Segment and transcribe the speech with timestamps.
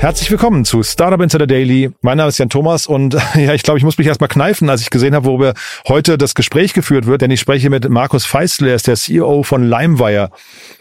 [0.00, 1.90] Herzlich willkommen zu Startup Insider Daily.
[2.00, 4.80] Mein Name ist Jan Thomas und ja, ich glaube, ich muss mich erstmal kneifen, als
[4.80, 5.52] ich gesehen habe, worüber
[5.88, 9.42] heute das Gespräch geführt wird, denn ich spreche mit Markus Feistel, er ist der CEO
[9.42, 10.30] von LimeWire,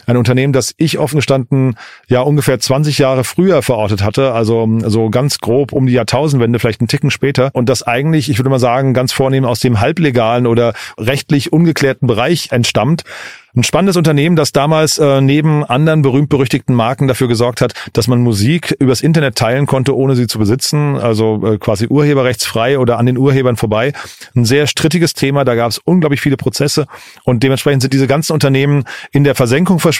[0.09, 1.75] ein Unternehmen, das ich offen gestanden
[2.07, 6.81] ja ungefähr 20 Jahre früher verortet hatte, also so ganz grob um die Jahrtausendwende, vielleicht
[6.81, 10.47] einen Ticken später und das eigentlich, ich würde mal sagen, ganz vornehm aus dem halblegalen
[10.47, 13.03] oder rechtlich ungeklärten Bereich entstammt.
[13.55, 18.21] Ein spannendes Unternehmen, das damals äh, neben anderen berühmt-berüchtigten Marken dafür gesorgt hat, dass man
[18.21, 23.07] Musik übers Internet teilen konnte, ohne sie zu besitzen, also äh, quasi urheberrechtsfrei oder an
[23.07, 23.93] den Urhebern vorbei.
[24.35, 26.85] Ein sehr strittiges Thema, da gab es unglaublich viele Prozesse
[27.23, 29.98] und dementsprechend sind diese ganzen Unternehmen in der Versenkung verschwunden,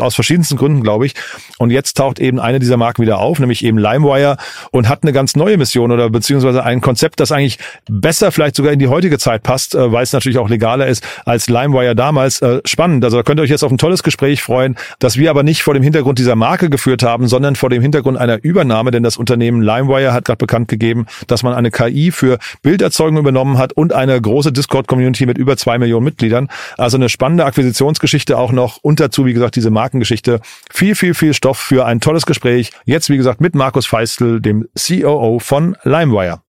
[0.00, 1.14] aus verschiedensten Gründen, glaube ich.
[1.58, 4.36] Und jetzt taucht eben eine dieser Marken wieder auf, nämlich eben LimeWire
[4.70, 8.72] und hat eine ganz neue Mission oder beziehungsweise ein Konzept, das eigentlich besser vielleicht sogar
[8.72, 12.42] in die heutige Zeit passt, äh, weil es natürlich auch legaler ist als LimeWire damals.
[12.42, 13.04] Äh, spannend.
[13.04, 15.62] Also da könnt ihr euch jetzt auf ein tolles Gespräch freuen, das wir aber nicht
[15.62, 19.16] vor dem Hintergrund dieser Marke geführt haben, sondern vor dem Hintergrund einer Übernahme, denn das
[19.16, 23.92] Unternehmen LimeWire hat gerade bekannt gegeben, dass man eine KI für Bilderzeugung übernommen hat und
[23.92, 26.48] eine große Discord-Community mit über zwei Millionen Mitgliedern.
[26.76, 30.40] Also eine spannende Akquisitionsgeschichte auch noch und dazu, wie gesagt, diese Markengeschichte.
[30.70, 32.70] Viel, viel, viel Stoff für ein tolles Gespräch.
[32.84, 36.42] Jetzt, wie gesagt, mit Markus Feistel, dem COO von LimeWire.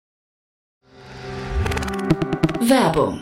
[2.59, 3.21] Werbung.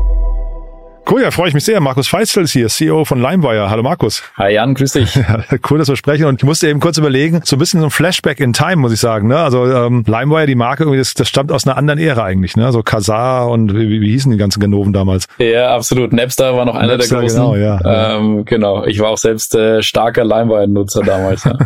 [1.09, 1.81] Cool, ja, freue ich mich sehr.
[1.81, 3.69] Markus Feistel ist hier, CEO von LimeWire.
[3.69, 4.23] Hallo Markus.
[4.37, 5.19] Hi Jan, grüß dich.
[5.69, 6.25] Cool, dass wir sprechen.
[6.25, 8.93] Und ich musste eben kurz überlegen, so ein bisschen so ein Flashback in Time, muss
[8.93, 9.27] ich sagen.
[9.27, 9.37] Ne?
[9.37, 12.55] Also ähm, LimeWire, die Marke, irgendwie, das, das stammt aus einer anderen Ära eigentlich.
[12.55, 12.71] Ne?
[12.71, 15.27] So Kazaa und wie, wie hießen die ganzen Ganoven damals?
[15.37, 16.13] Ja, absolut.
[16.13, 17.41] Napster war noch einer Napster, der großen.
[17.41, 18.17] Genau, ja.
[18.17, 18.85] Ähm, genau.
[18.85, 21.43] Ich war auch selbst äh, starker LimeWire-Nutzer damals.
[21.43, 21.57] Ja.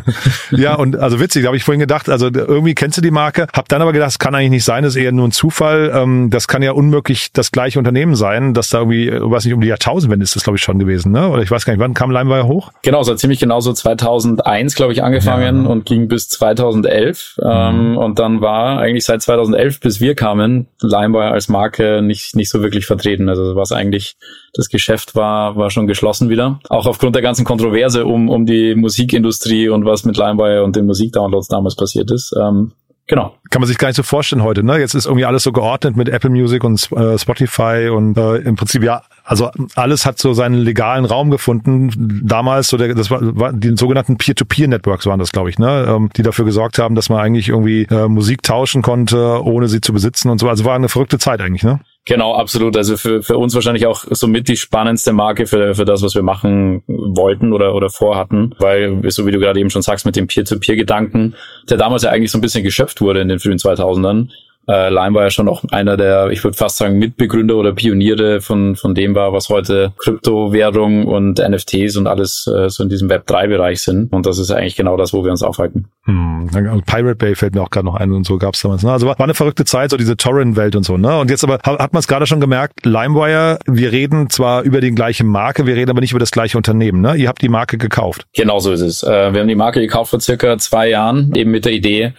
[0.51, 3.47] ja, und also witzig, da habe ich vorhin gedacht, also irgendwie kennst du die Marke,
[3.53, 5.91] hab dann aber gedacht, das kann eigentlich nicht sein, das ist eher nur ein Zufall.
[5.93, 9.61] Ähm, das kann ja unmöglich das gleiche Unternehmen sein, dass da irgendwie weiß nicht, um
[9.61, 11.29] die Jahrtausendwende ist das, glaube ich, schon gewesen, ne?
[11.29, 12.71] Oder ich weiß gar nicht, wann kam LimeWire hoch?
[12.81, 15.69] Genau, so ziemlich genau so 2001, glaube ich, angefangen ja.
[15.69, 17.37] und ging bis 2011.
[17.37, 17.49] Mhm.
[17.49, 22.49] Ähm, und dann war eigentlich seit 2011, bis wir kamen, LimeWire als Marke nicht, nicht
[22.49, 23.29] so wirklich vertreten.
[23.29, 24.15] Also was eigentlich,
[24.53, 26.59] das Geschäft war, war schon geschlossen wieder.
[26.69, 30.85] Auch aufgrund der ganzen Kontroverse um, um die Musikindustrie und was mit LimeWire und den
[30.85, 32.33] Musikdownloads damals passiert ist.
[32.39, 32.71] Ähm,
[33.07, 33.35] Genau.
[33.51, 34.79] Kann man sich gar nicht so vorstellen heute, ne?
[34.79, 38.55] Jetzt ist irgendwie alles so geordnet mit Apple Music und äh, Spotify und äh, im
[38.55, 41.91] Prinzip ja, also alles hat so seinen legalen Raum gefunden.
[42.25, 45.85] Damals so der, das war, war die sogenannten Peer-to-Peer-Networks waren das, glaube ich, ne?
[45.87, 49.81] Ähm, die dafür gesorgt haben, dass man eigentlich irgendwie äh, Musik tauschen konnte, ohne sie
[49.81, 50.49] zu besitzen und so.
[50.49, 51.81] Also war eine verrückte Zeit eigentlich, ne?
[52.07, 52.77] Genau, absolut.
[52.77, 56.21] Also für, für uns wahrscheinlich auch somit die spannendste Marke für, für das, was wir
[56.21, 58.53] machen wollten oder, oder vorhatten.
[58.59, 61.33] Weil, so wie du gerade eben schon sagst, mit dem Peer-to-Peer-Gedanken,
[61.67, 64.29] der damals ja eigentlich so ein bisschen geschöpft wurde in den frühen 2000ern,
[64.67, 68.41] äh, Lime war ja schon auch einer der, ich würde fast sagen, Mitbegründer oder Pioniere
[68.41, 73.09] von, von dem war, was heute Kryptowährung und NFTs und alles äh, so in diesem
[73.09, 74.11] Web3-Bereich sind.
[74.11, 75.85] Und das ist eigentlich genau das, wo wir uns aufhalten.
[76.05, 76.49] Hm,
[76.85, 78.83] Pirate Bay fällt mir auch gerade noch ein und so gab's damals.
[78.83, 78.91] Ne?
[78.91, 80.97] Also war eine verrückte Zeit, so diese Torrent-Welt und so.
[80.97, 81.17] Ne?
[81.19, 84.91] Und jetzt aber hat man es gerade schon gemerkt, LimeWire, wir reden zwar über die
[84.91, 87.01] gleiche Marke, wir reden aber nicht über das gleiche Unternehmen.
[87.01, 87.15] Ne?
[87.15, 88.25] Ihr habt die Marke gekauft.
[88.33, 89.03] Genau so ist es.
[89.03, 92.13] Äh, wir haben die Marke gekauft vor circa zwei Jahren, eben mit der Idee,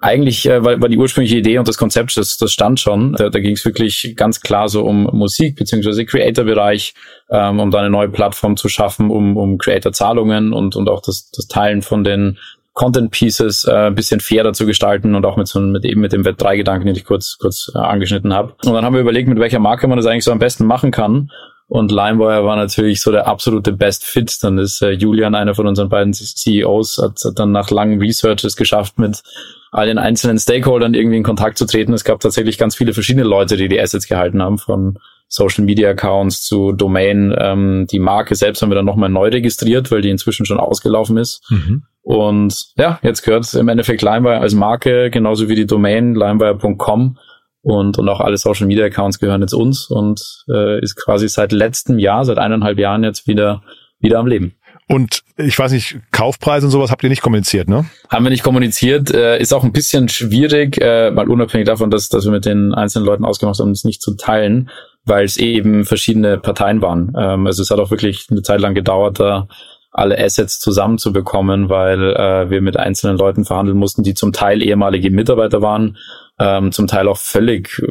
[0.00, 3.14] eigentlich äh, war, war die ursprüngliche Idee und das Konzept, das, das stand schon.
[3.14, 6.94] Da, da ging es wirklich ganz klar so um Musik beziehungsweise Creator-Bereich,
[7.30, 11.30] ähm, um da eine neue Plattform zu schaffen, um, um Creator-Zahlungen und, und auch das,
[11.30, 12.38] das Teilen von den
[12.74, 16.12] Content Pieces äh, ein bisschen fairer zu gestalten und auch mit so mit eben mit
[16.12, 18.54] dem Web 3 Gedanken, den ich kurz kurz äh, angeschnitten habe.
[18.64, 20.92] Und dann haben wir überlegt, mit welcher Marke man das eigentlich so am besten machen
[20.92, 21.30] kann.
[21.66, 24.38] Und LimeWire war natürlich so der absolute Best Fit.
[24.42, 28.56] Dann ist äh, Julian, einer von unseren beiden CEOs, hat, hat dann nach langen Researches
[28.56, 29.22] geschafft, mit
[29.70, 31.92] all den einzelnen Stakeholdern irgendwie in Kontakt zu treten.
[31.92, 34.98] Es gab tatsächlich ganz viele verschiedene Leute, die die Assets gehalten haben, von
[35.28, 37.34] Social Media Accounts zu Domain.
[37.38, 41.18] Ähm, die Marke selbst haben wir dann nochmal neu registriert, weil die inzwischen schon ausgelaufen
[41.18, 41.42] ist.
[41.50, 41.84] Mhm.
[42.02, 47.18] Und ja, jetzt gehört im Endeffekt LimeWire als Marke, genauso wie die Domain limewire.com
[47.60, 51.52] und, und auch alle Social Media Accounts gehören jetzt uns und äh, ist quasi seit
[51.52, 53.62] letztem Jahr, seit eineinhalb Jahren jetzt wieder,
[54.00, 54.54] wieder am Leben.
[54.88, 57.84] Und ich weiß nicht, Kaufpreise und sowas habt ihr nicht kommuniziert, ne?
[58.08, 59.12] Haben wir nicht kommuniziert.
[59.12, 62.72] Äh, ist auch ein bisschen schwierig, äh, mal unabhängig davon, dass, dass wir mit den
[62.72, 64.70] einzelnen Leuten ausgemacht haben, es nicht zu teilen,
[65.04, 67.12] weil es eben verschiedene Parteien waren.
[67.18, 69.46] Ähm, also es hat auch wirklich eine Zeit lang gedauert, da
[69.90, 75.10] alle Assets zusammenzubekommen, weil äh, wir mit einzelnen Leuten verhandeln mussten, die zum Teil ehemalige
[75.10, 75.98] Mitarbeiter waren
[76.38, 77.82] ähm, zum Teil auch völlig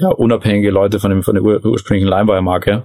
[0.00, 2.84] ja, unabhängige Leute von, dem, von der ur ursprünglichen Limewire-Marke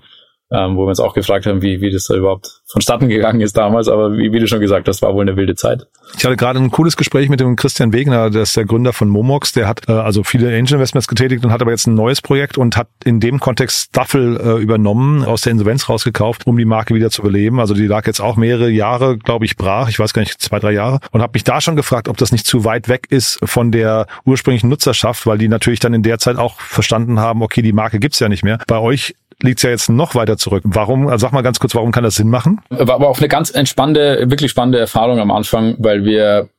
[0.51, 3.57] ähm, wo wir uns auch gefragt haben, wie, wie das da überhaupt vonstatten gegangen ist
[3.57, 3.88] damals.
[3.88, 5.88] Aber wie, wie du schon gesagt hast, war wohl eine wilde Zeit.
[6.18, 9.07] Ich hatte gerade ein cooles Gespräch mit dem Christian Wegner, der ist der Gründer von
[9.07, 9.53] Momox.
[9.53, 12.57] Der hat äh, also viele Angel Investments getätigt und hat aber jetzt ein neues Projekt
[12.57, 16.94] und hat in dem Kontext Staffel äh, übernommen, aus der Insolvenz rausgekauft, um die Marke
[16.95, 17.59] wieder zu beleben.
[17.59, 19.89] Also die lag jetzt auch mehrere Jahre, glaube ich, brach.
[19.89, 21.00] Ich weiß gar nicht, zwei, drei Jahre.
[21.12, 24.07] Und habe mich da schon gefragt, ob das nicht zu weit weg ist von der
[24.25, 28.00] ursprünglichen Nutzerschaft, weil die natürlich dann in der Zeit auch verstanden haben, okay, die Marke
[28.00, 28.59] gibt's ja nicht mehr.
[28.68, 30.64] Bei euch liegt ja jetzt noch weiter zurück.
[30.66, 32.62] Warum, also sag mal ganz kurz, warum kann das Sinn machen?
[32.70, 36.50] War aber auch eine ganz entspannte, wirklich spannende Erfahrung am Anfang, weil wir,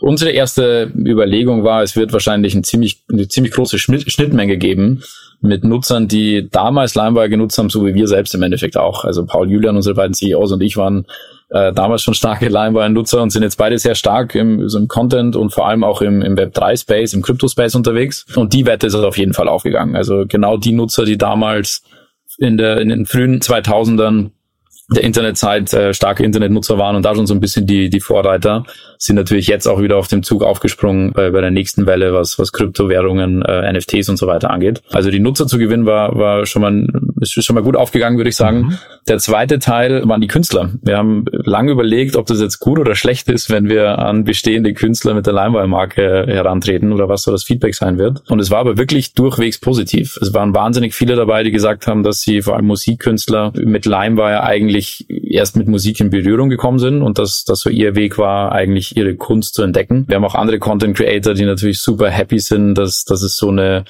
[0.00, 5.02] unsere erste Überlegung war, es wird wahrscheinlich ein ziemlich, eine ziemlich große Schnittmenge geben
[5.40, 9.04] mit Nutzern, die damals Limewire genutzt haben, so wie wir selbst im Endeffekt auch.
[9.04, 11.06] Also Paul Julian, unsere beiden CEOs und ich waren
[11.50, 15.36] äh, damals schon starke Limewire-Nutzer und sind jetzt beide sehr stark im, so im Content
[15.36, 18.26] und vor allem auch im, im Web3-Space, im Crypto-Space unterwegs.
[18.34, 19.94] Und die Wette ist auf jeden Fall aufgegangen.
[19.94, 21.82] Also genau die Nutzer, die damals
[22.38, 24.30] in, der, in den frühen 2000ern
[24.90, 28.64] der Internetzeit äh, starke Internetnutzer waren und da schon so ein bisschen die, die Vorreiter,
[28.98, 32.38] sind natürlich jetzt auch wieder auf dem Zug aufgesprungen bei, bei der nächsten Welle, was,
[32.38, 34.82] was Kryptowährungen, äh, NFTs und so weiter angeht.
[34.92, 36.86] Also die Nutzer zu gewinnen war, war schon mal,
[37.20, 38.58] ist schon mal gut aufgegangen, würde ich sagen.
[38.58, 38.78] Mhm.
[39.08, 40.70] Der zweite Teil waren die Künstler.
[40.82, 44.72] Wir haben lange überlegt, ob das jetzt gut oder schlecht ist, wenn wir an bestehende
[44.74, 48.22] Künstler mit der Limewire-Marke herantreten oder was so das Feedback sein wird.
[48.28, 50.18] Und es war aber wirklich durchwegs positiv.
[50.20, 54.42] Es waren wahnsinnig viele dabei, die gesagt haben, dass sie vor allem Musikkünstler mit Limewire
[54.42, 54.73] eigentlich
[55.08, 58.96] erst mit Musik in Berührung gekommen sind und dass das so ihr Weg war, eigentlich
[58.96, 60.04] ihre Kunst zu entdecken.
[60.08, 63.50] Wir haben auch andere Content Creator, die natürlich super happy sind, dass, dass es so
[63.50, 63.84] eine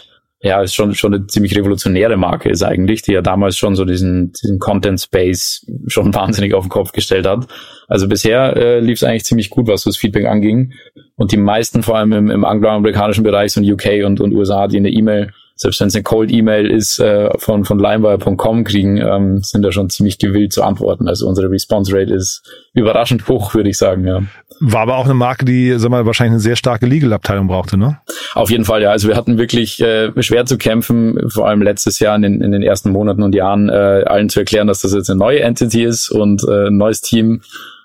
[0.45, 3.87] ja, ist schon, schon eine ziemlich revolutionäre Marke ist eigentlich, die ja damals schon so
[3.87, 7.47] diesen, diesen Content Space schon wahnsinnig auf den Kopf gestellt hat.
[7.89, 10.75] Also bisher äh, lief es eigentlich ziemlich gut, was das Feedback anging.
[11.17, 14.69] Und die meisten, vor allem im, im angloamerikanischen Bereich, so in UK und, und USA,
[14.69, 19.43] die eine E-Mail selbst wenn es eine Cold-E-Mail ist, äh, von, von limewire.com kriegen, ähm,
[19.43, 21.07] sind da schon ziemlich gewillt zu antworten.
[21.07, 22.43] Also unsere Response Rate ist
[22.73, 24.23] überraschend hoch, würde ich sagen, ja.
[24.61, 27.99] War aber auch eine Marke, die, sag mal, wahrscheinlich eine sehr starke Legal-Abteilung brauchte, ne?
[28.35, 28.91] Auf jeden Fall, ja.
[28.91, 32.51] Also wir hatten wirklich äh, schwer zu kämpfen, vor allem letztes Jahr in den, in
[32.51, 33.73] den ersten Monaten und Jahren, äh,
[34.07, 37.43] allen zu erklären, dass das jetzt eine neue Entity ist und äh, ein neues Team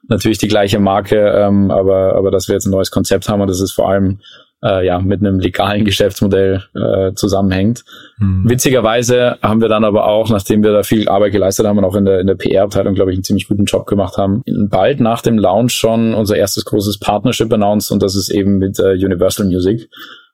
[0.07, 3.48] natürlich die gleiche Marke, ähm, aber, aber dass wir jetzt ein neues Konzept haben und
[3.48, 4.19] das ist vor allem
[4.64, 7.84] äh, ja mit einem legalen Geschäftsmodell äh, zusammenhängt.
[8.20, 8.50] Mhm.
[8.50, 11.96] Witzigerweise haben wir dann aber auch, nachdem wir da viel Arbeit geleistet haben und auch
[11.96, 15.22] in der, in der PR-Abteilung, glaube ich, einen ziemlich guten Job gemacht haben, bald nach
[15.22, 19.46] dem Launch schon unser erstes großes Partnership announced und das ist eben mit äh, Universal
[19.46, 19.90] Music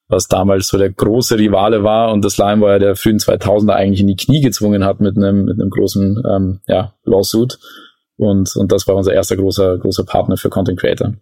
[0.08, 4.08] was damals so der große Rivale war und das LimeWire der frühen 2000er eigentlich in
[4.08, 7.58] die Knie gezwungen hat mit einem mit einem großen ähm, ja, Lawsuit.
[8.18, 11.14] Und, und das war unser erster großer, großer Partner für Content Creator.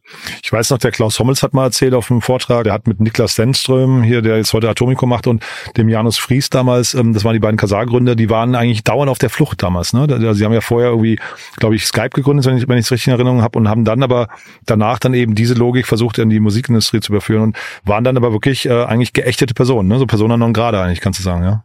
[0.43, 2.99] Ich weiß noch, der Klaus Hommels hat mal erzählt auf einem Vortrag, der hat mit
[2.99, 5.43] Niklas Stenström hier, der jetzt heute Atomico macht und
[5.75, 9.17] dem Janus Fries damals, ähm, das waren die beiden Kasar-Gründer, die waren eigentlich dauernd auf
[9.17, 9.93] der Flucht damals.
[9.93, 10.35] Ne?
[10.35, 11.19] Sie haben ja vorher irgendwie,
[11.57, 13.85] glaube ich, Skype gegründet, wenn ich wenn ich es richtig in Erinnerung habe, und haben
[13.85, 14.27] dann aber
[14.67, 18.33] danach dann eben diese Logik versucht, in die Musikindustrie zu überführen und waren dann aber
[18.33, 19.97] wirklich äh, eigentlich geächtete Personen, ne?
[19.97, 21.63] so Persona non grada eigentlich, kannst du sagen, ja.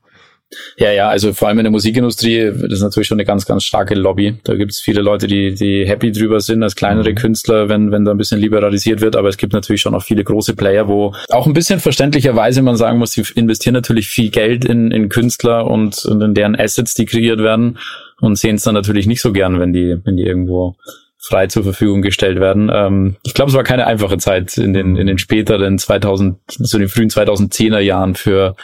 [0.78, 3.64] Ja, ja, also vor allem in der Musikindustrie, das ist natürlich schon eine ganz, ganz
[3.64, 4.38] starke Lobby.
[4.45, 7.17] Da gibt es viele Leute, die, die happy drüber sind als kleinere mhm.
[7.17, 9.14] Künstler, wenn, wenn da ein bisschen liberalisiert wird.
[9.17, 12.76] Aber es gibt natürlich schon auch viele große Player, wo auch ein bisschen verständlicherweise man
[12.76, 16.95] sagen muss, die investieren natürlich viel Geld in, in Künstler und, und in deren Assets,
[16.95, 17.78] die kreiert werden
[18.21, 20.76] und sehen es dann natürlich nicht so gern, wenn die, wenn die irgendwo
[21.19, 22.71] frei zur Verfügung gestellt werden.
[22.73, 26.78] Ähm, ich glaube, es war keine einfache Zeit in den, in den späteren 2000, so
[26.78, 28.57] den frühen 2010er Jahren für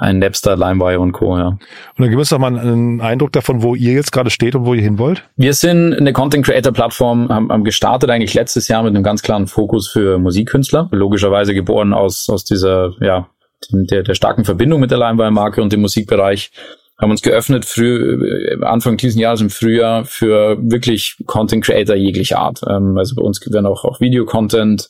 [0.00, 1.36] ein Napster, LimeWire und Co.
[1.36, 1.48] Ja.
[1.48, 1.60] Und
[1.98, 4.74] dann gib uns doch mal einen Eindruck davon, wo ihr jetzt gerade steht und wo
[4.74, 5.22] ihr hin wollt.
[5.36, 9.22] Wir sind eine Content Creator Plattform, haben, haben gestartet eigentlich letztes Jahr mit einem ganz
[9.22, 10.88] klaren Fokus für Musikkünstler.
[10.90, 13.28] Logischerweise geboren aus, aus dieser, ja,
[13.70, 16.50] der, der starken Verbindung mit der LimeWire Marke und dem Musikbereich
[16.98, 22.38] haben uns geöffnet früh, äh, Anfang diesen Jahres im Frühjahr für wirklich Content Creator jeglicher
[22.38, 22.60] Art.
[22.68, 24.88] Ähm, also bei uns werden auch, auch Video-Content,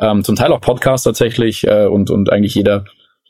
[0.00, 2.84] ähm, zum Teil auch Podcasts tatsächlich äh, und, und eigentlich jeder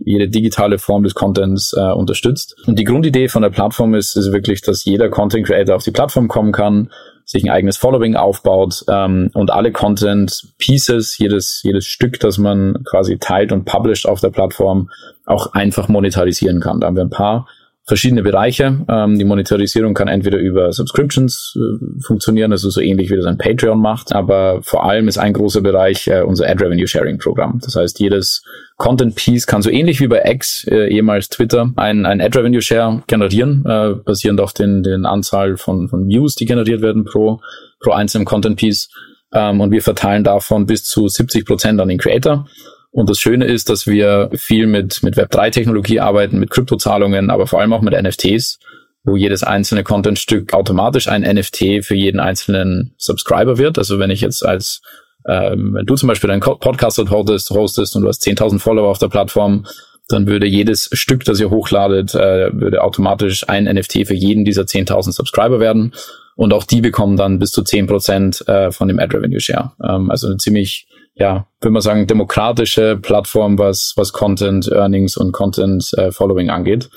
[0.05, 2.57] jede digitale Form des Contents äh, unterstützt.
[2.67, 5.91] Und die Grundidee von der Plattform ist, ist wirklich, dass jeder Content Creator auf die
[5.91, 6.91] Plattform kommen kann,
[7.25, 12.83] sich ein eigenes Following aufbaut ähm, und alle Content Pieces, jedes, jedes Stück, das man
[12.91, 14.91] quasi teilt und published auf der Plattform,
[15.27, 16.81] auch einfach monetarisieren kann.
[16.81, 17.47] Da haben wir ein paar
[17.91, 18.87] verschiedene Bereiche.
[18.89, 23.37] Ähm, die Monetarisierung kann entweder über Subscriptions äh, funktionieren, also so ähnlich wie das ein
[23.37, 27.59] Patreon macht, aber vor allem ist ein großer Bereich äh, unser Ad Revenue Sharing Programm.
[27.65, 28.45] Das heißt, jedes
[28.77, 32.63] Content Piece kann so ähnlich wie bei X, äh, ehemals Twitter, ein, ein Ad Revenue
[32.63, 37.41] Share generieren, äh, basierend auf den, den Anzahl von, von Views, die generiert werden pro,
[37.81, 38.89] pro einzelnen Content Piece.
[39.33, 42.47] Ähm, und wir verteilen davon bis zu 70 Prozent an den Creator.
[42.93, 47.61] Und das Schöne ist, dass wir viel mit, mit Web3-Technologie arbeiten, mit Kryptozahlungen, aber vor
[47.61, 48.59] allem auch mit NFTs,
[49.05, 53.79] wo jedes einzelne Contentstück automatisch ein NFT für jeden einzelnen Subscriber wird.
[53.79, 54.83] Also wenn ich jetzt als,
[55.27, 58.99] ähm, wenn du zum Beispiel deinen Podcast hostest, hostest und du hast 10.000 Follower auf
[58.99, 59.67] der Plattform,
[60.09, 64.63] dann würde jedes Stück, das ihr hochladet, äh, würde automatisch ein NFT für jeden dieser
[64.63, 65.93] 10.000 Subscriber werden.
[66.35, 69.73] Und auch die bekommen dann bis zu 10% äh, von dem Ad Revenue Share.
[69.83, 70.89] Ähm, also eine ziemlich
[71.21, 76.89] ja, würde man sagen, demokratische Plattform, was, was Content Earnings und Content äh, Following angeht.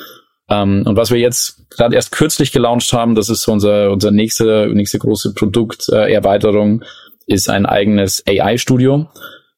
[0.50, 4.72] Ähm, und was wir jetzt gerade erst kürzlich gelauncht haben, das ist unser, unser nächste,
[4.74, 6.86] nächste große Produkterweiterung, äh,
[7.34, 9.10] ist ein eigenes AI-Studio,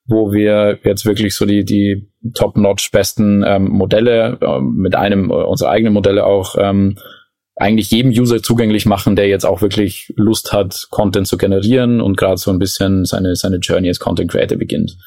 [0.08, 5.34] wo wir jetzt wirklich so die, die top-notch besten ähm, Modelle äh, mit einem, äh,
[5.34, 6.98] unsere eigenen Modelle auch ähm,
[7.56, 12.18] eigentlich jedem User zugänglich machen, der jetzt auch wirklich Lust hat, Content zu generieren und
[12.18, 14.98] gerade so ein bisschen seine, seine Journey als Content Creator beginnt.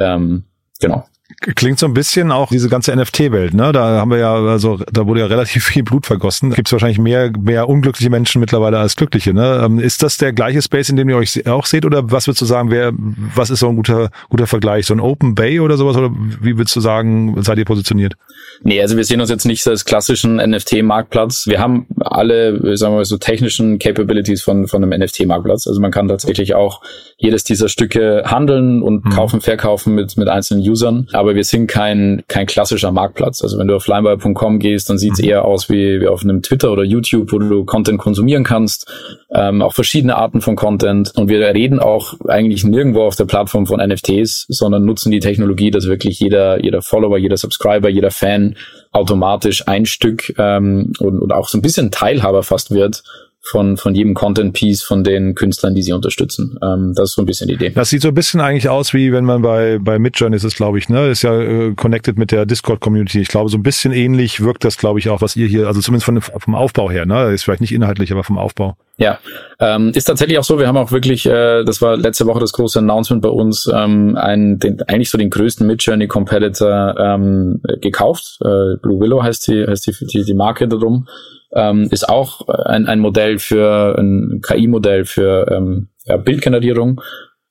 [0.00, 0.44] Ähm,
[0.80, 1.04] genau.
[1.40, 3.72] Klingt so ein bisschen auch diese ganze NFT-Welt, ne?
[3.72, 6.52] Da haben wir ja, also da wurde ja relativ viel Blut vergossen.
[6.52, 9.62] Gibt es wahrscheinlich mehr, mehr unglückliche Menschen mittlerweile als glückliche, ne?
[9.64, 11.84] Ähm, ist das der gleiche Space, in dem ihr euch auch seht?
[11.84, 12.92] Oder was würdest du sagen, wer,
[13.34, 14.86] was ist so ein guter, guter Vergleich?
[14.86, 15.96] So ein Open Bay oder sowas?
[15.96, 18.14] Oder wie würdest du sagen, seid ihr positioniert?
[18.62, 21.46] Nee, also wir sehen uns jetzt nicht als klassischen NFT-Marktplatz.
[21.46, 25.66] Wir haben alle, sagen wir mal, so technischen Capabilities von, von einem NFT-Marktplatz.
[25.66, 26.82] Also man kann tatsächlich auch
[27.16, 29.10] jedes dieser Stücke handeln und mhm.
[29.10, 31.08] kaufen, verkaufen mit, mit einzelnen Usern.
[31.12, 33.42] Aber wir sind kein, kein klassischer Marktplatz.
[33.42, 35.28] Also wenn du auf limebuy.com gehst, dann sieht es mhm.
[35.28, 38.90] eher aus wie, wie auf einem Twitter oder YouTube, wo du Content konsumieren kannst.
[39.34, 41.12] Ähm, auch verschiedene Arten von Content.
[41.16, 45.70] Und wir reden auch eigentlich nirgendwo auf der Plattform von NFTs, sondern nutzen die Technologie,
[45.70, 48.56] dass wirklich jeder, jeder Follower, jeder Subscriber, jeder Fan
[48.90, 53.02] automatisch ein Stück ähm, und, und auch so ein bisschen Teilhaber fast wird
[53.42, 56.58] von, von jedem Content-Piece von den Künstlern, die sie unterstützen.
[56.62, 57.70] Ähm, das ist so ein bisschen die Idee.
[57.70, 60.78] Das sieht so ein bisschen eigentlich aus, wie wenn man bei, bei Midjourney ist glaube
[60.78, 61.08] ich, ne?
[61.08, 63.20] Ist ja äh, connected mit der Discord-Community.
[63.20, 65.80] Ich glaube, so ein bisschen ähnlich wirkt das, glaube ich, auch, was ihr hier, also
[65.80, 67.32] zumindest von, vom Aufbau her, ne?
[67.32, 68.76] Ist vielleicht nicht inhaltlich, aber vom Aufbau.
[68.98, 69.18] Ja,
[69.58, 70.58] ähm, ist tatsächlich auch so.
[70.58, 74.16] Wir haben auch wirklich, äh, das war letzte Woche das große Announcement bei uns, ähm,
[74.16, 78.38] einen, den, eigentlich so den größten Midjourney Competitor ähm, gekauft.
[78.40, 81.08] Äh, Blue Willow heißt die, heißt die, die, die Marke darum
[81.54, 87.00] ähm, ist auch ein, ein Modell für ein KI-Modell für ähm, ja, Bildgenerierung.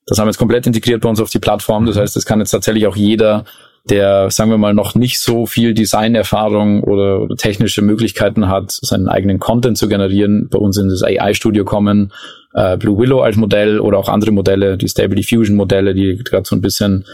[0.08, 1.86] Das haben wir jetzt komplett integriert bei uns auf die Plattform.
[1.86, 3.46] Das heißt, das kann jetzt tatsächlich auch jeder,
[3.90, 9.08] der, sagen wir mal, noch nicht so viel Designerfahrung oder, oder technische Möglichkeiten hat, seinen
[9.08, 12.12] eigenen Content zu generieren, bei uns in das AI-Studio kommen,
[12.54, 16.46] äh, Blue Willow als Modell oder auch andere Modelle, die Stable Diffusion Modelle, die gerade
[16.46, 17.06] so ein bisschen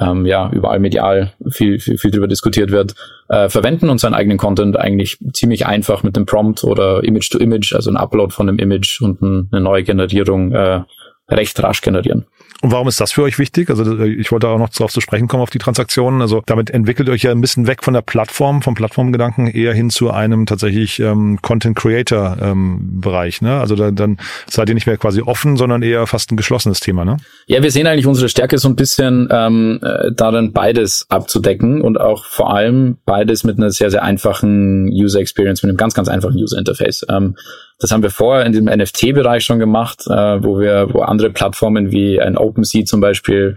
[0.00, 2.94] ähm, ja überall medial viel, viel, viel drüber diskutiert wird,
[3.28, 7.38] äh, verwenden und seinen eigenen Content eigentlich ziemlich einfach mit einem Prompt oder Image to
[7.38, 10.80] Image, also ein Upload von einem Image und ein, eine neue Generierung äh,
[11.28, 12.26] recht rasch generieren.
[12.62, 13.68] Und warum ist das für euch wichtig?
[13.68, 16.22] Also äh, ich wollte auch noch darauf zu sprechen kommen, auf die Transaktionen.
[16.22, 19.90] Also damit entwickelt euch ja ein bisschen weg von der Plattform, vom Plattformgedanken eher hin
[19.90, 23.42] zu einem tatsächlich ähm, Content Creator ähm, Bereich.
[23.42, 23.60] Ne?
[23.60, 24.18] Also da, dann
[24.48, 27.04] seid ihr nicht mehr quasi offen, sondern eher fast ein geschlossenes Thema.
[27.04, 27.18] Ne?
[27.46, 32.00] Ja, wir sehen eigentlich unsere Stärke so ein bisschen ähm, äh, darin, beides abzudecken und
[32.00, 36.08] auch vor allem beides mit einer sehr, sehr einfachen User Experience, mit einem ganz, ganz
[36.08, 37.04] einfachen User Interface.
[37.10, 37.36] Ähm,
[37.78, 41.90] das haben wir vorher in dem NFT-Bereich schon gemacht, äh, wo wir, wo andere Plattformen
[41.90, 43.56] wie ein OpenSea zum Beispiel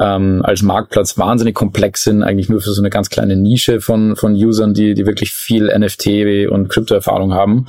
[0.00, 4.16] ähm, als Marktplatz wahnsinnig komplex sind, eigentlich nur für so eine ganz kleine Nische von,
[4.16, 7.66] von Usern, die, die wirklich viel NFT und Kryptoerfahrung haben.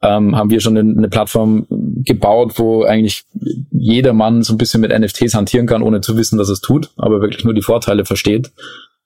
[0.00, 3.24] Ähm, haben wir schon eine, Plattform gebaut, wo eigentlich
[3.72, 6.90] jeder Mann so ein bisschen mit NFTs hantieren kann, ohne zu wissen, dass es tut,
[6.96, 8.52] aber wirklich nur die Vorteile versteht.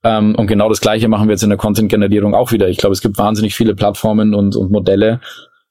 [0.04, 2.68] Ähm, und genau das Gleiche machen wir jetzt in der Content-Generierung auch wieder.
[2.68, 5.20] Ich glaube, es gibt wahnsinnig viele Plattformen und, und Modelle,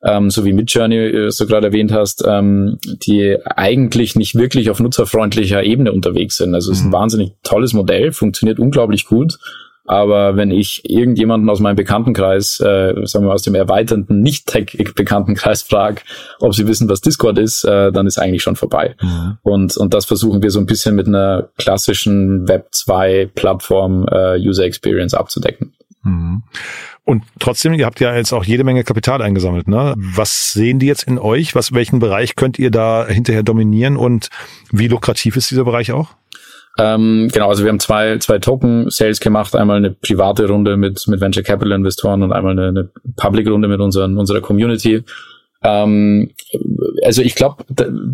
[0.03, 4.79] ähm, so wie Midjourney, äh, du gerade erwähnt hast, ähm, die eigentlich nicht wirklich auf
[4.79, 6.55] nutzerfreundlicher Ebene unterwegs sind.
[6.55, 6.93] Also es ist ein mhm.
[6.93, 9.37] wahnsinnig tolles Modell, funktioniert unglaublich gut,
[9.85, 16.01] Aber wenn ich irgendjemanden aus meinem Bekanntenkreis, äh, sagen wir aus dem erweiternden Nicht-Tech-Bekanntenkreis frage,
[16.39, 18.95] ob sie wissen, was Discord ist, äh, dann ist eigentlich schon vorbei.
[19.01, 19.37] Mhm.
[19.41, 24.63] Und, und das versuchen wir so ein bisschen mit einer klassischen Web 2-Plattform äh, User
[24.63, 25.73] Experience abzudecken.
[26.03, 26.43] Mhm.
[27.03, 29.67] Und trotzdem, ihr habt ja jetzt auch jede Menge Kapital eingesammelt.
[29.67, 29.93] Ne?
[29.97, 31.55] Was sehen die jetzt in euch?
[31.55, 34.29] Was, welchen Bereich könnt ihr da hinterher dominieren und
[34.71, 36.15] wie lukrativ ist dieser Bereich auch?
[36.79, 39.55] Ähm, genau, also wir haben zwei, zwei Token-Sales gemacht.
[39.55, 43.81] Einmal eine private Runde mit, mit Venture Capital Investoren und einmal eine, eine Public-Runde mit
[43.81, 45.03] unseren, unserer Community.
[45.63, 46.31] Ähm,
[47.03, 47.63] also ich glaube,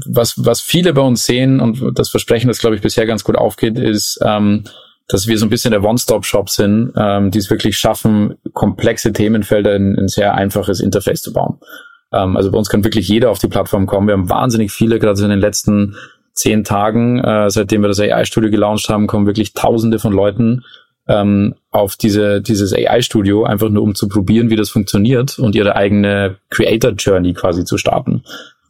[0.08, 3.38] was, was viele bei uns sehen und das Versprechen, das glaube ich bisher ganz gut
[3.38, 4.64] aufgeht, ist, ähm,
[5.08, 9.76] dass wir so ein bisschen der One-Stop-Shop sind, ähm, die es wirklich schaffen, komplexe Themenfelder
[9.76, 11.60] in ein sehr einfaches Interface zu bauen.
[12.14, 14.08] Ähm, also bei uns kann wirklich jeder auf die Plattform kommen.
[14.08, 15.96] Wir haben wahnsinnig viele, gerade in den letzten
[16.34, 20.64] zehn Tagen, äh, seitdem wir das AI-Studio gelauncht haben, kommen wirklich Tausende von Leuten
[21.08, 25.76] ähm, auf diese, dieses AI-Studio, einfach nur um zu probieren, wie das funktioniert und ihre
[25.76, 28.24] eigene Creator-Journey quasi zu starten.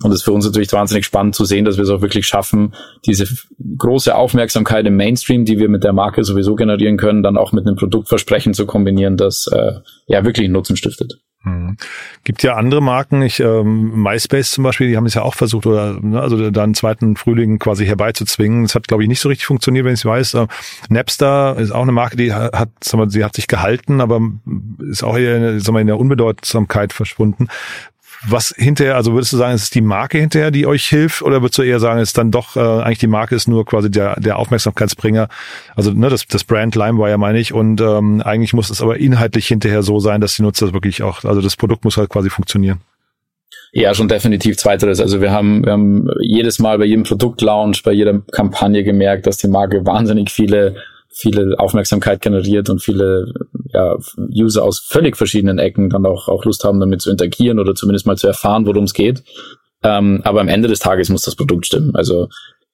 [0.04, 2.28] Und es ist für uns natürlich wahnsinnig spannend zu sehen, dass wir es auch wirklich
[2.28, 2.74] schaffen,
[3.06, 3.28] diese
[3.78, 7.66] große Aufmerksamkeit im Mainstream, die wir mit der Marke sowieso generieren können, dann auch mit
[7.66, 9.74] einem Produktversprechen zu kombinieren, das äh,
[10.06, 11.20] ja wirklich Nutzen stiftet.
[11.44, 11.78] Hm.
[12.24, 15.66] Gibt ja andere Marken, ich ähm, MySpace zum Beispiel, die haben es ja auch versucht,
[15.66, 18.64] oder ne, also da einen zweiten Frühling quasi herbeizuzwingen.
[18.64, 20.34] Das hat, glaube ich, nicht so richtig funktioniert, wenn ich es weiß.
[20.34, 20.48] Äh,
[20.90, 24.20] Napster ist auch eine Marke, die hat, sagen wir, sie hat sich gehalten, aber
[24.90, 27.48] ist auch eher sagen wir, in der Unbedeutsamkeit verschwunden.
[28.26, 31.42] Was hinterher, also würdest du sagen, ist es die Marke hinterher, die euch hilft, oder
[31.42, 34.20] würdest du eher sagen, ist dann doch äh, eigentlich die Marke ist nur quasi der,
[34.20, 35.28] der Aufmerksamkeitsbringer,
[35.76, 39.48] also ne, das, das Brand LimeWire meine ich, und ähm, eigentlich muss es aber inhaltlich
[39.48, 42.80] hinterher so sein, dass die Nutzer wirklich auch, also das Produkt muss halt quasi funktionieren.
[43.72, 45.00] Ja, schon definitiv zweiteres.
[45.00, 49.38] Also wir haben, wir haben jedes Mal bei jedem Produktlaunch, bei jeder Kampagne gemerkt, dass
[49.38, 50.76] die Marke wahnsinnig viele
[51.18, 53.34] viele Aufmerksamkeit generiert und viele
[53.78, 53.96] ja,
[54.34, 58.08] User aus völlig verschiedenen Ecken dann auch, auch Lust haben, damit zu interagieren oder zumindest
[58.08, 59.24] mal zu erfahren, worum es geht.
[59.84, 61.96] Ähm, aber am Ende des Tages muss das Produkt stimmen.
[61.96, 62.28] Also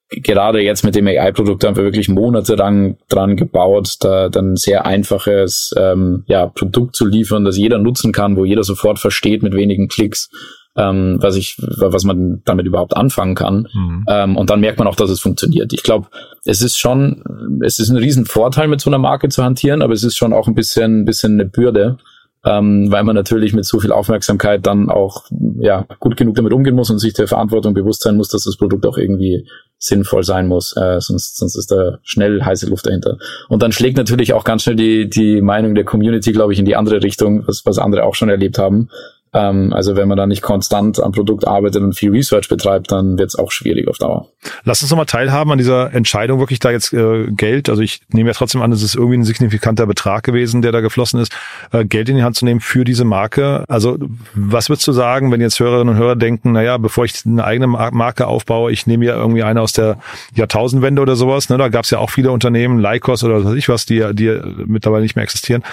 [0.10, 5.74] gerade jetzt mit dem AI-Produkt haben wir wirklich monatelang dran gebaut, da dann sehr einfaches
[5.78, 9.90] ähm, ja, Produkt zu liefern, das jeder nutzen kann, wo jeder sofort versteht mit wenigen
[9.90, 10.30] Klicks
[10.76, 13.68] ähm, was ich, was man damit überhaupt anfangen kann.
[13.74, 14.06] Mhm.
[14.08, 15.72] Ähm, und dann merkt man auch, dass es funktioniert.
[15.74, 16.08] Ich glaube,
[16.46, 17.24] es ist schon,
[17.64, 20.48] es ist ein Riesenvorteil, mit so einer Marke zu hantieren, aber es ist schon auch
[20.48, 21.98] ein bisschen, ein bisschen eine Bürde,
[22.46, 25.26] ähm, weil man natürlich mit so viel Aufmerksamkeit dann auch
[25.60, 28.58] ja gut genug damit umgehen muss und sich der Verantwortung bewusst sein muss, dass das
[28.58, 33.18] Produkt auch irgendwie sinnvoll sein muss, äh, sonst, sonst ist da schnell heiße Luft dahinter.
[33.48, 36.66] Und dann schlägt natürlich auch ganz schnell die, die Meinung der Community, glaube ich, in
[36.66, 38.90] die andere Richtung, was, was andere auch schon erlebt haben.
[39.34, 43.18] Ähm, also wenn man da nicht konstant am Produkt arbeitet und viel Research betreibt, dann
[43.18, 44.28] wird es auch schwierig auf Dauer.
[44.64, 48.30] Lass uns nochmal teilhaben an dieser Entscheidung, wirklich da jetzt äh, Geld, also ich nehme
[48.30, 51.34] ja trotzdem an, es ist irgendwie ein signifikanter Betrag gewesen, der da geflossen ist,
[51.72, 53.64] äh, Geld in die Hand zu nehmen für diese Marke.
[53.68, 53.98] Also
[54.36, 57.68] was würdest du sagen, wenn jetzt Hörerinnen und Hörer denken, naja, bevor ich eine eigene
[57.68, 59.98] Marke aufbaue, ich nehme ja irgendwie eine aus der
[60.36, 61.58] Jahrtausendwende oder sowas, ne?
[61.58, 64.40] da gab es ja auch viele Unternehmen, Lycos oder was weiß ich was, die, die
[64.66, 65.64] mittlerweile nicht mehr existieren.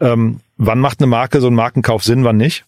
[0.00, 2.64] Ähm, wann macht eine Marke so ein Markenkauf Sinn, wann nicht?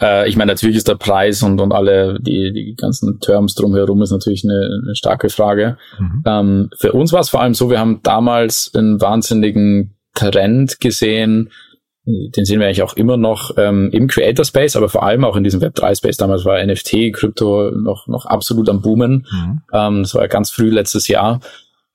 [0.00, 4.02] Äh, ich meine, natürlich ist der Preis und, und alle die, die ganzen Terms drumherum
[4.02, 5.78] ist natürlich eine, eine starke Frage.
[5.98, 6.22] Mhm.
[6.26, 11.50] Ähm, für uns war es vor allem so, wir haben damals einen wahnsinnigen Trend gesehen,
[12.08, 15.36] den sehen wir eigentlich auch immer noch ähm, im Creator Space, aber vor allem auch
[15.36, 16.16] in diesem Web 3 Space.
[16.16, 19.26] Damals war NFT, Krypto noch, noch absolut am Boomen.
[19.30, 19.60] Mhm.
[19.72, 21.40] Ähm, das war ja ganz früh letztes Jahr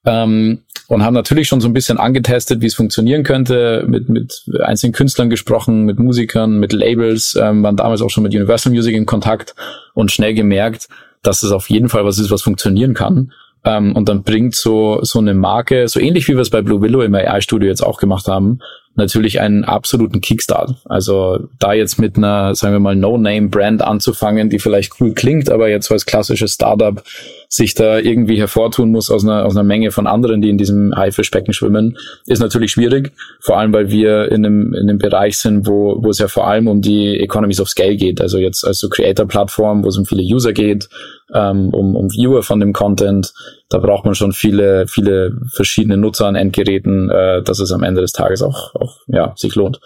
[0.06, 4.44] ähm, und haben natürlich schon so ein bisschen angetestet, wie es funktionieren könnte, mit, mit
[4.62, 8.96] einzelnen Künstlern gesprochen, mit Musikern, mit Labels, ähm, waren damals auch schon mit Universal Music
[8.96, 9.56] in Kontakt
[9.94, 10.89] und schnell gemerkt,
[11.22, 13.32] dass es auf jeden Fall was ist, was funktionieren kann.
[13.66, 16.82] Ähm, und dann bringt so, so eine Marke, so ähnlich wie wir es bei Blue
[16.82, 18.60] Willow im AI-Studio jetzt auch gemacht haben,
[18.96, 20.76] natürlich einen absoluten Kickstart.
[20.86, 25.70] Also da jetzt mit einer, sagen wir mal, No-Name-Brand anzufangen, die vielleicht cool klingt, aber
[25.70, 27.04] jetzt als klassisches Startup
[27.50, 30.96] sich da irgendwie hervortun muss aus einer, aus einer Menge von anderen, die in diesem
[30.96, 33.12] Haifischbecken schwimmen, ist natürlich schwierig.
[33.42, 36.48] Vor allem, weil wir in einem, in einem Bereich sind, wo, wo es ja vor
[36.48, 38.22] allem um die Economies of Scale geht.
[38.22, 40.90] Also jetzt als so Creator-Plattform, wo es um viele User geht,
[41.34, 43.34] ähm, um, um Viewer von dem Content.
[43.70, 48.02] Da braucht man schon viele, viele verschiedene Nutzer an Endgeräten, äh, dass es am Ende
[48.02, 49.80] des Tages auch, auch ja, sich lohnt.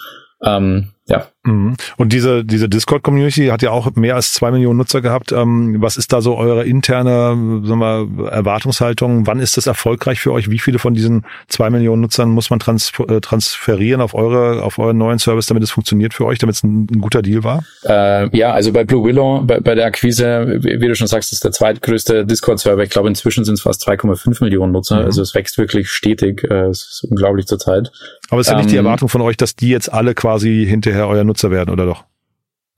[0.44, 1.28] Ähm, ja.
[1.44, 1.76] Mhm.
[1.96, 5.32] Und diese, diese Discord-Community hat ja auch mehr als zwei Millionen Nutzer gehabt.
[5.32, 9.26] Ähm, was ist da so eure interne sagen wir, Erwartungshaltung?
[9.26, 10.50] Wann ist das erfolgreich für euch?
[10.50, 14.78] Wie viele von diesen zwei Millionen Nutzern muss man trans äh, transferieren auf eure, auf
[14.80, 17.64] euren neuen Service, damit es funktioniert für euch, damit es ein, ein guter Deal war?
[17.86, 21.44] Äh, ja, also bei Blue Willow, bei, bei der Akquise, wie, du schon sagst, ist
[21.46, 22.84] der zweitgrößte Discord-Server.
[22.84, 25.00] Ich glaube, inzwischen sind es fast 2,5 Millionen Nutzer.
[25.00, 25.06] Mhm.
[25.06, 26.44] Also es wächst wirklich stetig.
[26.44, 27.92] Äh, es ist unglaublich zur Zeit.
[28.30, 30.66] Aber es ist ja nicht die ähm, Erwartung von euch, dass die jetzt alle quasi
[30.68, 32.06] hinterher euer Nutzer werden, oder doch?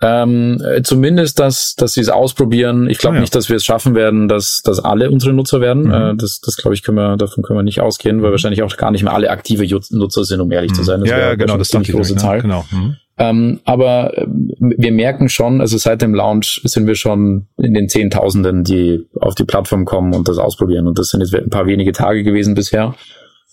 [0.01, 2.89] Ähm, zumindest, dass, dass sie es ausprobieren.
[2.89, 3.21] Ich glaube ah, ja.
[3.21, 5.83] nicht, dass wir es schaffen werden, dass, dass alle unsere Nutzer werden.
[5.83, 5.91] Mhm.
[5.91, 8.31] Äh, das, das glaube ich, können wir, davon können wir nicht ausgehen, weil mhm.
[8.31, 10.75] wahrscheinlich auch gar nicht mehr alle aktive Nutzer sind, um ehrlich mhm.
[10.75, 11.01] zu sein.
[11.01, 12.41] Das ja, ja, genau, das ist eine große Zahl.
[12.41, 12.63] Genau.
[12.71, 12.95] Mhm.
[13.17, 17.89] Ähm, aber äh, wir merken schon, also seit dem Launch sind wir schon in den
[17.89, 20.87] Zehntausenden, die auf die Plattform kommen und das ausprobieren.
[20.87, 22.95] Und das sind jetzt ein paar wenige Tage gewesen bisher.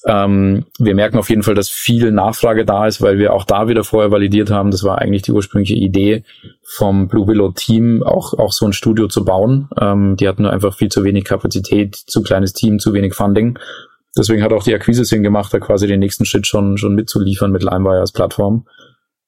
[0.04, 3.68] Ähm, wir merken auf jeden Fall, dass viel Nachfrage da ist, weil wir auch da
[3.68, 6.22] wieder vorher validiert haben, das war eigentlich die ursprüngliche Idee
[6.62, 9.68] vom Blue Willow Team, auch, auch so ein Studio zu bauen.
[9.80, 13.58] Ähm, die hatten nur einfach viel zu wenig Kapazität, zu kleines Team, zu wenig Funding.
[14.16, 17.52] Deswegen hat auch die Akquise Sinn gemacht, da quasi den nächsten Schritt schon, schon mitzuliefern
[17.52, 18.66] mit LimeWire als Plattform.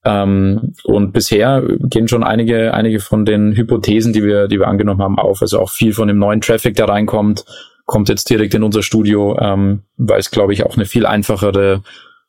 [0.05, 5.03] Ähm, und bisher gehen schon einige, einige von den Hypothesen, die wir, die wir angenommen
[5.03, 5.43] haben, auf.
[5.43, 7.45] Also auch viel von dem neuen Traffic, der reinkommt,
[7.89, 11.83] kommt jetzt direkt in unser Studio, ähm, weil es, glaube ich, auch eine viel einfachere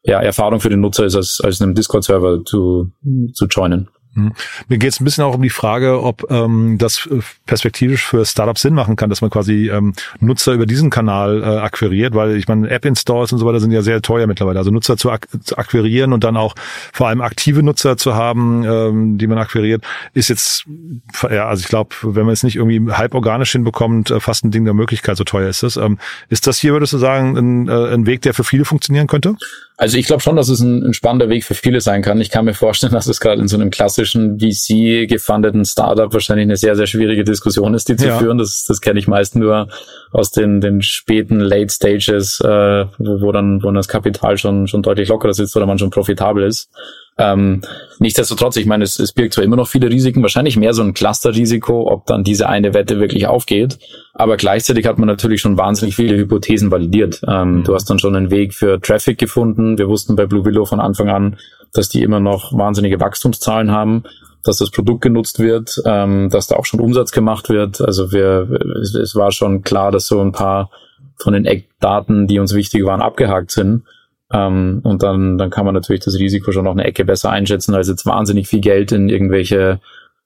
[0.04, 2.92] ja, Erfahrung für den Nutzer ist, als, als einem Discord-Server zu,
[3.34, 3.90] zu joinen.
[4.20, 4.34] Mhm.
[4.68, 8.26] Mir geht es ein bisschen auch um die Frage, ob ähm, das äh, perspektivisch für
[8.26, 12.36] Startups Sinn machen kann, dass man quasi ähm, Nutzer über diesen Kanal äh, akquiriert, weil
[12.36, 14.60] ich meine, App-Installs und so weiter sind ja sehr teuer mittlerweile.
[14.60, 16.56] Also Nutzer zu, ak zu akquirieren und dann auch
[16.94, 20.66] vor allem aktive Nutzer zu haben, ähm, die man akquiriert, ist jetzt,
[21.30, 24.52] ja, also ich glaube, wenn man es nicht irgendwie halb organisch hinbekommt, äh, fast ein
[24.52, 25.78] Ding der Möglichkeit, so teuer ist es.
[25.78, 25.98] Ähm,
[26.30, 29.36] ist das hier, würdest du sagen, ein, äh, ein Weg, der für viele funktionieren könnte?
[29.80, 32.20] Also ich glaube schon, dass es ein, ein, spannender Weg für viele sein kann.
[32.20, 36.58] Ich kann mir vorstellen, dass es gerade in so einem klassischen VC-gefundeten Startup wahrscheinlich eine
[36.58, 38.18] sehr, sehr schwierige Diskussion ist, die zu ja.
[38.18, 38.38] führen.
[38.38, 39.70] Das, das kenne ich meist nur
[40.12, 44.84] aus den, den späten Late Stages, äh, wo, wo dann wo das Kapital schon, schon
[44.84, 46.70] deutlich lockerer sitzt oder man schon profitabel ist.
[47.20, 47.62] Ähm,
[48.00, 50.94] nichtsdestotrotz, ich meine, es, es birgt zwar immer noch viele Risiken, wahrscheinlich mehr so ein
[50.94, 53.78] Cluster-Risiko, ob dann diese eine Wette wirklich aufgeht.
[54.14, 57.22] Aber gleichzeitig hat man natürlich schon wahnsinnig viele Hypothesen validiert.
[57.28, 57.64] Ähm.
[57.66, 59.78] Du hast dann schon einen Weg für Traffic gefunden.
[59.78, 61.38] Wir wussten bei Blue Willow von Anfang an,
[61.74, 64.04] dass die immer noch wahnsinnige Wachstumszahlen haben,
[64.44, 67.82] dass das Produkt genutzt wird, ähm, dass da auch schon Umsatz gemacht wird.
[67.82, 68.48] Also wir,
[68.82, 70.72] es, es war schon klar, dass so ein paar
[71.18, 73.84] von den Eckdaten, die uns wichtig waren, abgehakt sind.
[74.32, 77.74] Ähm, und dann, dann kann man natürlich das Risiko schon noch eine Ecke besser einschätzen,
[77.74, 79.80] als jetzt wahnsinnig viel Geld in irgendwelche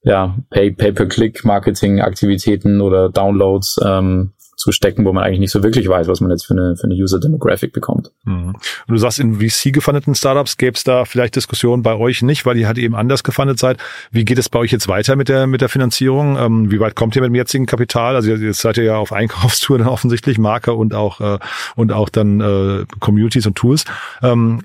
[0.04, 3.80] ja, Pay-per-Click-Marketing-Aktivitäten oder Downloads.
[3.86, 6.76] Ähm, zu stecken, wo man eigentlich nicht so wirklich weiß, was man jetzt für eine,
[6.76, 8.12] für eine User-Demographic bekommt.
[8.24, 8.50] Mhm.
[8.50, 12.58] Und du sagst, in VC-gefundeten Startups gäbe es da vielleicht Diskussionen bei euch nicht, weil
[12.58, 13.78] ihr halt eben anders gefundet seid.
[14.12, 16.38] Wie geht es bei euch jetzt weiter mit der, mit der Finanzierung?
[16.38, 18.16] Ähm, wie weit kommt ihr mit dem jetzigen Kapital?
[18.16, 21.40] Also jetzt seid ihr ja auf Einkaufstour dann offensichtlich, Marke und auch, äh,
[21.76, 23.86] und auch dann äh, Communities und Tools.
[24.22, 24.62] Ähm,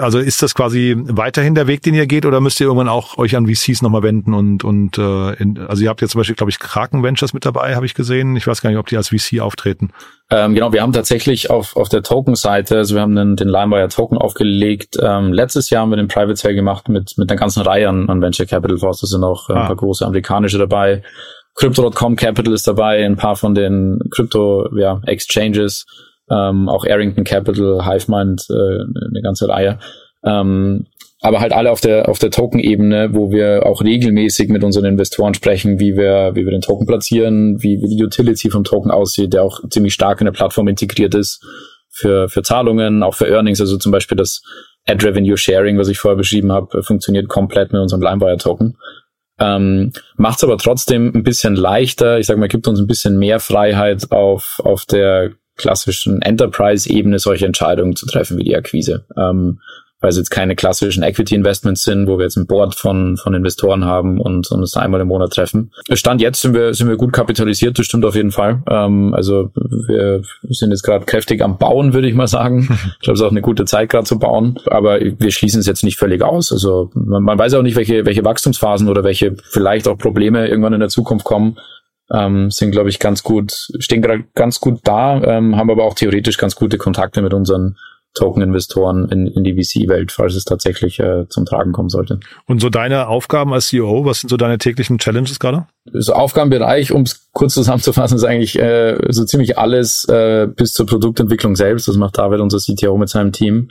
[0.00, 3.18] also ist das quasi weiterhin der Weg, den ihr geht, oder müsst ihr irgendwann auch
[3.18, 6.36] euch an VCs nochmal wenden und und äh, in, also ihr habt jetzt zum Beispiel,
[6.36, 8.36] glaube ich, Kraken Ventures mit dabei, habe ich gesehen.
[8.36, 9.90] Ich weiß gar nicht, ob die als VC auftreten.
[10.30, 13.88] Ähm, genau, wir haben tatsächlich auf auf der Token-Seite, also wir haben den, den LimeWire
[13.88, 14.96] Token aufgelegt.
[15.00, 18.08] Ähm, letztes Jahr haben wir den Private Sale gemacht mit mit einer ganzen Reihe an,
[18.08, 19.00] an Venture Capital Fonds.
[19.00, 19.62] Da sind auch äh, ah.
[19.62, 21.02] ein paar große amerikanische dabei.
[21.54, 25.86] Crypto.com Capital ist dabei, ein paar von den Crypto ja, Exchanges
[26.30, 29.78] ähm, auch Arrington Capital, Hivemind, äh, eine ganze Reihe.
[30.24, 30.86] Ähm,
[31.20, 35.32] aber halt alle auf der auf der Token-Ebene, wo wir auch regelmäßig mit unseren Investoren
[35.32, 39.32] sprechen, wie wir wie wir den Token platzieren, wie, wie die Utility vom Token aussieht,
[39.32, 41.42] der auch ziemlich stark in der Plattform integriert ist
[41.90, 44.42] für für Zahlungen, auch für Earnings, also zum Beispiel das
[44.86, 48.76] Ad Revenue Sharing, was ich vorher beschrieben habe, funktioniert komplett mit unserem LimeWire Token.
[49.40, 53.18] Ähm, Macht es aber trotzdem ein bisschen leichter, ich sag mal, gibt uns ein bisschen
[53.18, 59.04] mehr Freiheit auf auf der klassischen Enterprise-Ebene solche Entscheidungen zu treffen wie die Akquise.
[59.16, 59.60] Ähm,
[60.04, 63.86] weil es jetzt keine klassischen Equity-Investments sind, wo wir jetzt ein Board von, von Investoren
[63.86, 65.72] haben und, und uns einmal im Monat treffen.
[65.94, 68.62] Stand jetzt sind wir, sind wir gut kapitalisiert, das stimmt auf jeden Fall.
[68.68, 72.68] Ähm, also wir sind jetzt gerade kräftig am Bauen, würde ich mal sagen.
[72.96, 75.66] Ich glaube, es ist auch eine gute Zeit gerade zu bauen, aber wir schließen es
[75.66, 76.52] jetzt nicht völlig aus.
[76.52, 80.74] Also man, man weiß auch nicht, welche, welche Wachstumsphasen oder welche vielleicht auch Probleme irgendwann
[80.74, 81.56] in der Zukunft kommen
[82.12, 85.94] ähm, sind, glaube ich, ganz gut, stehen gerade ganz gut da, ähm, haben aber auch
[85.94, 87.76] theoretisch ganz gute Kontakte mit unseren
[88.14, 92.20] Token-Investoren in, in die VC-Welt, falls es tatsächlich äh, zum Tragen kommen sollte.
[92.46, 95.66] Und so deine Aufgaben als CEO, was sind so deine täglichen Challenges gerade?
[95.92, 100.86] So Aufgabenbereich, um es kurz zusammenzufassen, ist eigentlich äh, so ziemlich alles äh, bis zur
[100.86, 101.88] Produktentwicklung selbst.
[101.88, 103.70] Das macht David, unser CTO, mit seinem Team.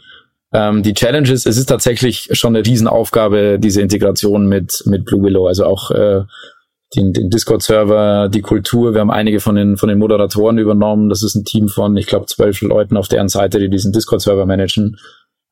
[0.52, 5.24] Ähm, die Challenge ist, es ist tatsächlich schon eine Riesenaufgabe, diese Integration mit, mit Blue
[5.24, 5.48] Willow.
[5.48, 6.24] Also auch äh,
[6.96, 8.94] den, den Discord-Server, die Kultur.
[8.94, 11.10] Wir haben einige von den, von den Moderatoren übernommen.
[11.10, 14.46] Das ist ein Team von, ich glaube, zwölf Leuten auf deren Seite, die diesen Discord-Server
[14.46, 14.98] managen.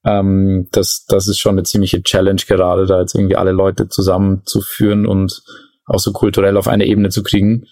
[0.06, 5.06] Ähm, das, das ist schon eine ziemliche Challenge gerade, da jetzt irgendwie alle Leute zusammenzuführen
[5.06, 5.44] und
[5.86, 7.66] auch so kulturell auf eine Ebene zu kriegen.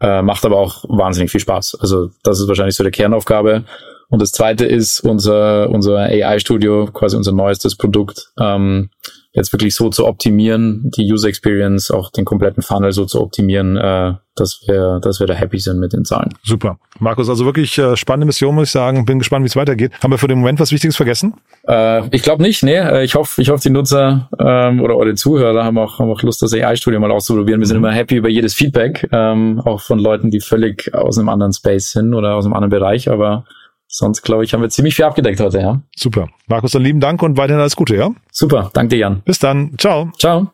[0.00, 1.78] Äh, macht aber auch wahnsinnig viel Spaß.
[1.80, 3.64] Also das ist wahrscheinlich so der Kernaufgabe.
[4.08, 8.90] Und das zweite ist unser, unser AI-Studio, quasi unser neuestes Produkt, ähm,
[9.36, 13.76] jetzt wirklich so zu optimieren, die User Experience, auch den kompletten Funnel so zu optimieren,
[13.76, 16.30] äh, dass wir, dass wir da happy sind mit den Zahlen.
[16.42, 16.78] Super.
[16.98, 19.04] Markus, also wirklich äh, spannende Mission, muss ich sagen.
[19.04, 19.92] Bin gespannt, wie es weitergeht.
[20.02, 21.34] Haben wir für den Moment was Wichtiges vergessen?
[21.68, 22.76] Äh, ich glaube nicht, nee.
[22.76, 26.22] Äh, ich hoffe, ich hoffe, die Nutzer ähm, oder eure Zuhörer haben auch, haben auch
[26.22, 27.60] Lust, das AI-Studio mal auszuprobieren.
[27.60, 27.84] Wir sind mhm.
[27.84, 31.92] immer happy über jedes Feedback, ähm, auch von Leuten, die völlig aus einem anderen Space
[31.92, 33.44] sind oder aus einem anderen Bereich, aber
[33.88, 35.80] sonst, glaube ich, haben wir ziemlich viel abgedeckt heute, ja.
[35.96, 36.28] Super.
[36.48, 38.10] Markus, dann lieben Dank und weiterhin alles Gute, ja?
[38.30, 38.70] Super.
[38.72, 39.22] Danke dir, Jan.
[39.22, 39.74] Bis dann.
[39.78, 40.10] Ciao.
[40.18, 40.50] Ciao.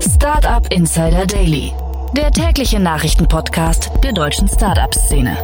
[0.00, 1.72] Startup Insider Daily.
[2.16, 5.36] Der tägliche Nachrichtenpodcast der deutschen Startup-Szene.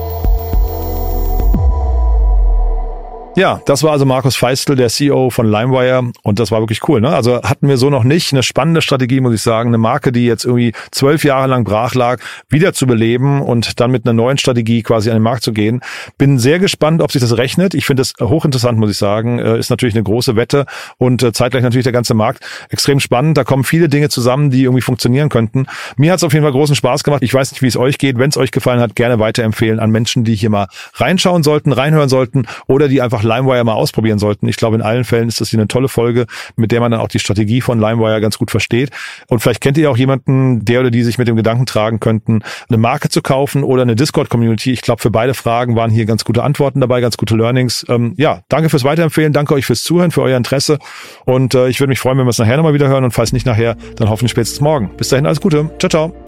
[3.38, 7.01] Ja, das war also Markus Feistel, der CEO von LimeWire und das war wirklich cool.
[7.01, 7.11] Ne?
[7.11, 10.27] Also hatten wir so noch nicht eine spannende Strategie, muss ich sagen, eine Marke, die
[10.27, 14.38] jetzt irgendwie zwölf Jahre lang brach lag, wieder zu beleben und dann mit einer neuen
[14.38, 15.83] Strategie quasi an den Markt zu gehen.
[16.18, 17.74] Bin sehr gespannt, ob sich das rechnet.
[17.74, 19.38] Ich finde das hochinteressant, muss ich sagen.
[19.38, 23.38] Äh, ist natürlich eine große Wette und äh, zeitgleich natürlich der ganze Markt extrem spannend.
[23.38, 25.66] Da kommen viele Dinge zusammen, die irgendwie funktionieren könnten.
[25.96, 27.22] Mir hat es auf jeden Fall großen Spaß gemacht.
[27.22, 28.18] Ich weiß nicht, wie es euch geht.
[28.18, 32.09] Wenn es euch gefallen hat, gerne weiterempfehlen an Menschen, die hier mal reinschauen sollten, reinhören
[32.09, 34.49] sollten oder die einfach LimeWire mal ausprobieren sollten.
[34.49, 37.01] Ich glaube, in allen Fällen ist das hier eine tolle Folge, mit der man dann
[37.01, 38.91] auch die Strategie von LimeWire ganz gut versteht.
[39.29, 42.41] Und vielleicht kennt ihr auch jemanden, der oder die sich mit dem Gedanken tragen könnten,
[42.69, 44.73] eine Marke zu kaufen oder eine Discord-Community.
[44.73, 47.85] Ich glaube, für beide Fragen waren hier ganz gute Antworten dabei, ganz gute Learnings.
[47.88, 50.79] Ähm, ja, danke fürs Weiterempfehlen, danke euch fürs Zuhören, für euer Interesse.
[51.25, 53.33] Und äh, ich würde mich freuen, wenn wir es nachher nochmal wieder hören und falls
[53.33, 54.91] nicht nachher, dann hoffentlich spätestens morgen.
[54.97, 55.71] Bis dahin, alles Gute.
[55.79, 56.28] Ciao, ciao.